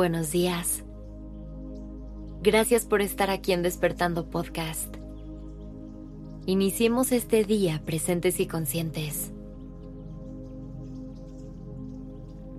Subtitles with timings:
[0.00, 0.82] Buenos días.
[2.42, 4.96] Gracias por estar aquí en Despertando Podcast.
[6.46, 9.30] Iniciemos este día presentes y conscientes.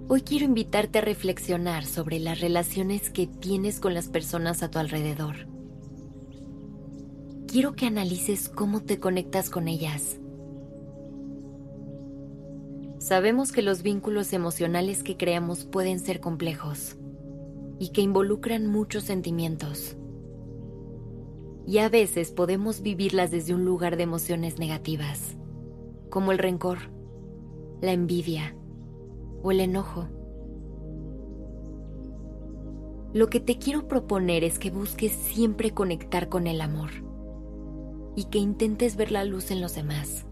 [0.07, 4.77] Hoy quiero invitarte a reflexionar sobre las relaciones que tienes con las personas a tu
[4.77, 5.47] alrededor.
[7.47, 10.19] Quiero que analices cómo te conectas con ellas.
[12.99, 16.97] Sabemos que los vínculos emocionales que creamos pueden ser complejos
[17.81, 19.97] y que involucran muchos sentimientos.
[21.65, 25.35] Y a veces podemos vivirlas desde un lugar de emociones negativas,
[26.11, 26.77] como el rencor,
[27.81, 28.55] la envidia
[29.41, 30.07] o el enojo.
[33.13, 36.91] Lo que te quiero proponer es que busques siempre conectar con el amor
[38.15, 40.27] y que intentes ver la luz en los demás.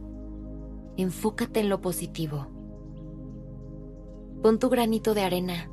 [0.98, 2.46] Enfócate en lo positivo.
[4.44, 5.72] Pon tu granito de arena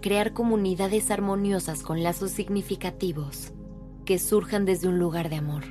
[0.00, 3.52] crear comunidades armoniosas con lazos significativos
[4.04, 5.64] que surjan desde un lugar de amor.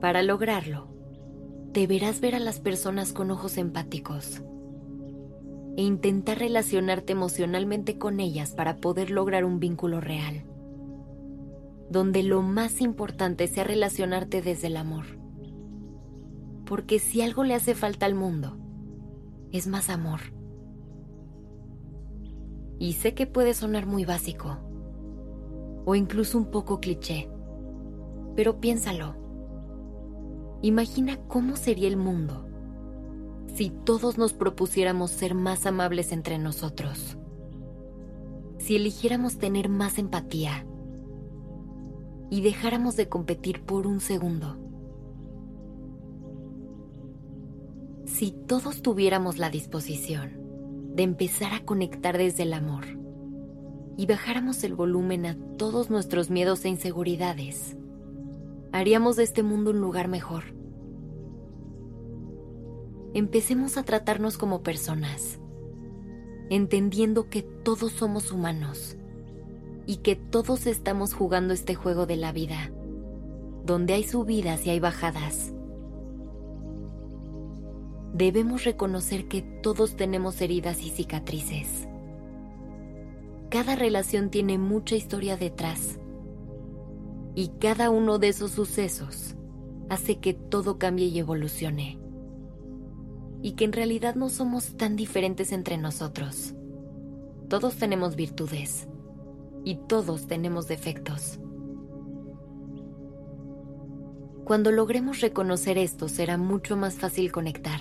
[0.00, 0.88] Para lograrlo,
[1.72, 4.42] deberás ver a las personas con ojos empáticos
[5.76, 10.44] e intentar relacionarte emocionalmente con ellas para poder lograr un vínculo real,
[11.88, 15.04] donde lo más importante sea relacionarte desde el amor.
[16.66, 18.58] Porque si algo le hace falta al mundo,
[19.50, 20.41] es más amor
[22.82, 24.58] y sé que puede sonar muy básico
[25.84, 27.30] o incluso un poco cliché,
[28.34, 29.14] pero piénsalo.
[30.62, 32.48] Imagina cómo sería el mundo
[33.54, 37.18] si todos nos propusiéramos ser más amables entre nosotros,
[38.58, 40.66] si eligiéramos tener más empatía
[42.30, 44.58] y dejáramos de competir por un segundo.
[48.06, 50.41] Si todos tuviéramos la disposición
[50.94, 52.84] de empezar a conectar desde el amor
[53.96, 57.76] y bajáramos el volumen a todos nuestros miedos e inseguridades,
[58.72, 60.44] haríamos de este mundo un lugar mejor.
[63.14, 65.38] Empecemos a tratarnos como personas,
[66.48, 68.96] entendiendo que todos somos humanos
[69.86, 72.72] y que todos estamos jugando este juego de la vida,
[73.64, 75.52] donde hay subidas y hay bajadas
[78.12, 81.88] debemos reconocer que todos tenemos heridas y cicatrices.
[83.48, 85.98] Cada relación tiene mucha historia detrás
[87.34, 89.36] y cada uno de esos sucesos
[89.88, 91.98] hace que todo cambie y evolucione.
[93.42, 96.54] Y que en realidad no somos tan diferentes entre nosotros.
[97.48, 98.88] Todos tenemos virtudes
[99.64, 101.40] y todos tenemos defectos.
[104.44, 107.80] Cuando logremos reconocer esto será mucho más fácil conectar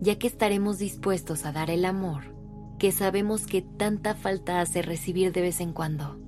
[0.00, 2.40] ya que estaremos dispuestos a dar el amor
[2.80, 6.18] que sabemos que tanta falta hace recibir de vez en cuando.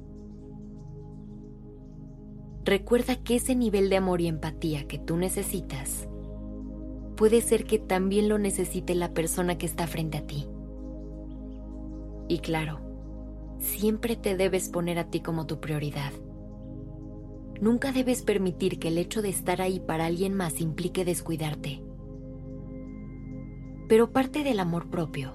[2.62, 6.06] Recuerda que ese nivel de amor y empatía que tú necesitas
[7.16, 10.46] puede ser que también lo necesite la persona que está frente a ti.
[12.28, 12.80] Y claro,
[13.58, 16.12] siempre te debes poner a ti como tu prioridad.
[17.62, 21.82] Nunca debes permitir que el hecho de estar ahí para alguien más implique descuidarte
[23.92, 25.34] pero parte del amor propio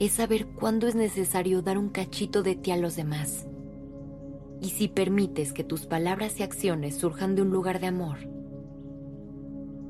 [0.00, 3.46] es saber cuándo es necesario dar un cachito de ti a los demás.
[4.60, 8.16] Y si permites que tus palabras y acciones surjan de un lugar de amor,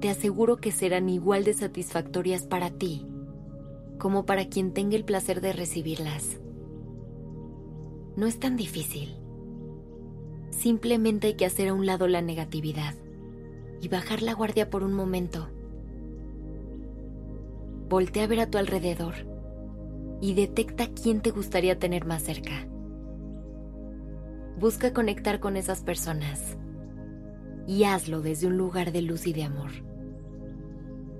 [0.00, 3.06] te aseguro que serán igual de satisfactorias para ti
[3.98, 6.40] como para quien tenga el placer de recibirlas.
[8.16, 9.16] No es tan difícil.
[10.50, 12.96] Simplemente hay que hacer a un lado la negatividad
[13.80, 15.48] y bajar la guardia por un momento
[17.88, 19.14] voltea a ver a tu alrededor
[20.20, 22.66] y detecta quién te gustaría tener más cerca.
[24.58, 26.56] Busca conectar con esas personas
[27.66, 29.70] y hazlo desde un lugar de luz y de amor.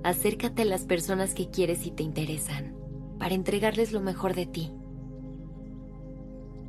[0.03, 2.75] Acércate a las personas que quieres y te interesan
[3.19, 4.71] para entregarles lo mejor de ti.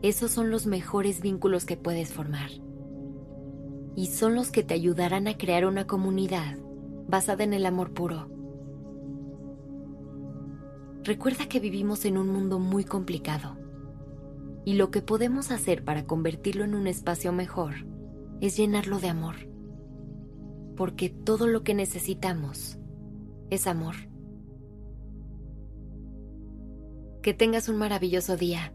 [0.03, 2.51] Esos son los mejores vínculos que puedes formar
[3.95, 6.59] y son los que te ayudarán a crear una comunidad
[7.09, 8.36] basada en el amor puro
[11.07, 13.57] Recuerda que vivimos en un mundo muy complicado
[14.65, 17.75] y lo que podemos hacer para convertirlo en un espacio mejor
[18.41, 19.37] es llenarlo de amor,
[20.77, 22.81] porque todo lo que necesitamos
[23.51, 23.95] es amor.
[27.23, 28.75] Que tengas un maravilloso día.